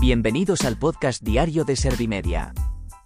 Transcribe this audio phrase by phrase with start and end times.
[0.00, 2.54] Bienvenidos al podcast diario de Servimedia.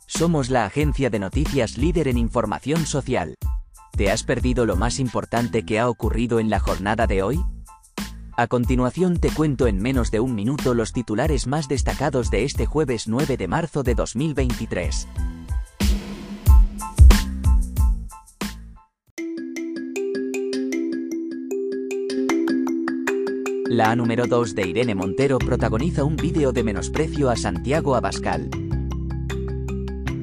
[0.07, 3.35] Somos la agencia de noticias líder en información social.
[3.97, 7.43] ¿Te has perdido lo más importante que ha ocurrido en la jornada de hoy?
[8.37, 12.67] A continuación te cuento en menos de un minuto los titulares más destacados de este
[12.67, 15.09] jueves 9 de marzo de 2023.
[23.69, 28.51] La número 2 de Irene Montero protagoniza un vídeo de menosprecio a Santiago Abascal.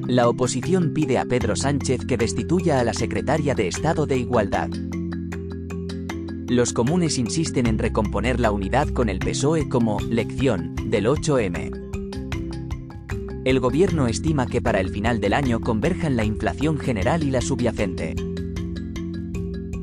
[0.06, 4.68] La oposición pide a Pedro Sánchez que destituya a la secretaria de Estado de Igualdad.
[6.48, 11.80] Los comunes insisten en recomponer la unidad con el PSOE como lección del 8M.
[13.44, 17.40] El gobierno estima que para el final del año converjan la inflación general y la
[17.40, 18.14] subyacente.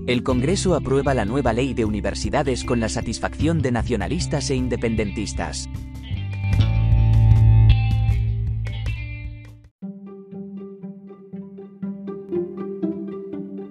[0.08, 5.70] El Congreso aprueba la nueva ley de universidades con la satisfacción de nacionalistas e independentistas.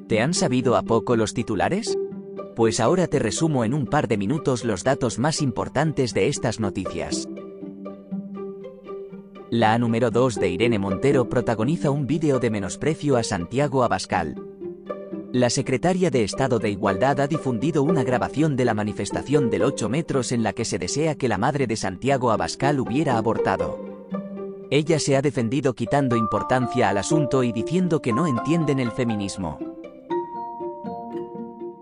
[0.09, 1.97] ¿Te han sabido a poco los titulares?
[2.55, 6.61] Pues ahora te resumo en un par de minutos los datos más importantes de estas
[6.61, 7.27] noticias.
[9.49, 14.35] La número 2 de Irene Montero protagoniza un vídeo de menosprecio a Santiago Abascal,
[15.41, 19.89] la secretaria de Estado de Igualdad ha difundido una grabación de la manifestación del 8
[19.91, 23.79] metros en la que se desea que la madre de Santiago Abascal hubiera abortado.
[24.71, 29.59] Ella se ha defendido quitando importancia al asunto y diciendo que no entienden el feminismo.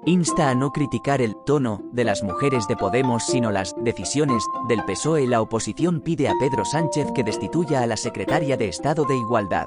[0.05, 4.85] Insta a no criticar el tono de las mujeres de Podemos sino las decisiones del
[4.85, 5.29] PSOE.
[5.29, 9.67] La oposición pide a Pedro Sánchez que destituya a la secretaria de Estado de Igualdad.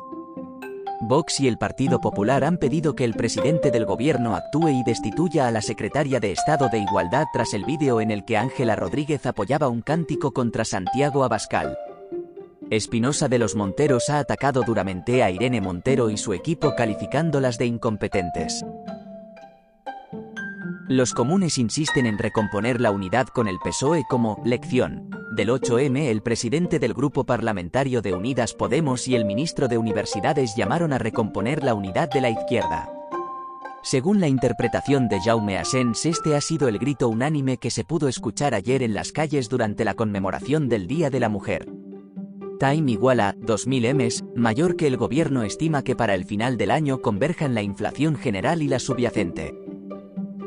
[1.08, 5.48] Vox y el Partido Popular han pedido que el presidente del gobierno actúe y destituya
[5.48, 9.26] a la secretaria de Estado de Igualdad tras el vídeo en el que Ángela Rodríguez
[9.26, 11.78] apoyaba un cántico contra Santiago Abascal.
[12.70, 17.68] Espinosa de los Monteros ha atacado duramente a Irene Montero y su equipo calificándolas de
[17.68, 18.66] incompetentes.
[20.90, 26.24] Los comunes insisten en recomponer la unidad con el PSOE como lección del 8M, el
[26.24, 31.64] presidente del grupo parlamentario de Unidas Podemos y el ministro de Universidades llamaron a recomponer
[31.64, 32.92] la unidad de la izquierda.
[33.84, 38.08] Según la interpretación de Jaume Asens, este ha sido el grito unánime que se pudo
[38.08, 41.72] escuchar ayer en las calles durante la conmemoración del Día de la Mujer.
[42.60, 46.72] Time igual a 2.000 Ms, mayor que el gobierno estima que para el final del
[46.72, 49.67] año converjan la inflación general y la subyacente.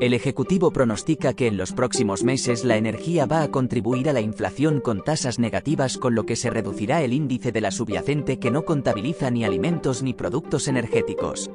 [0.00, 4.22] El Ejecutivo pronostica que en los próximos meses la energía va a contribuir a la
[4.22, 8.50] inflación con tasas negativas con lo que se reducirá el índice de la subyacente que
[8.50, 11.50] no contabiliza ni alimentos ni productos energéticos.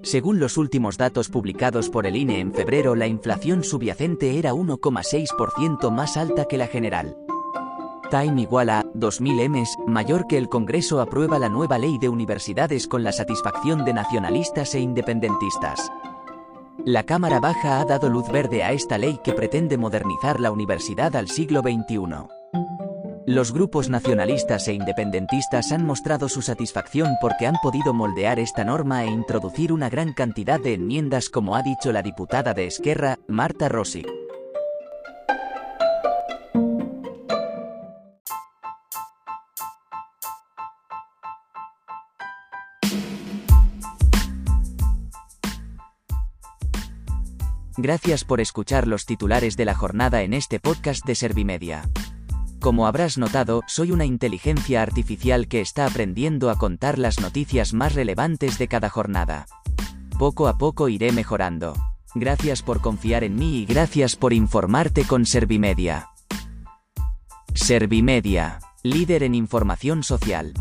[0.00, 5.90] Según los últimos datos publicados por el INE en febrero, la inflación subyacente era 1,6%
[5.90, 7.14] más alta que la general.
[8.10, 12.88] Time igual a 2.000 Ms, mayor que el Congreso aprueba la nueva ley de universidades
[12.88, 15.92] con la satisfacción de nacionalistas e independentistas.
[16.86, 21.14] La Cámara Baja ha dado luz verde a esta ley que pretende modernizar la universidad
[21.14, 22.26] al siglo XXI.
[23.26, 29.04] Los grupos nacionalistas e independentistas han mostrado su satisfacción porque han podido moldear esta norma
[29.04, 33.68] e introducir una gran cantidad de enmiendas como ha dicho la diputada de Esquerra, Marta
[33.68, 34.04] Rossi.
[47.82, 51.88] Gracias por escuchar los titulares de la jornada en este podcast de Servimedia.
[52.60, 57.94] Como habrás notado, soy una inteligencia artificial que está aprendiendo a contar las noticias más
[57.94, 59.46] relevantes de cada jornada.
[60.18, 61.72] Poco a poco iré mejorando.
[62.14, 66.10] Gracias por confiar en mí y gracias por informarte con Servimedia.
[67.54, 70.52] Servimedia, líder en información social.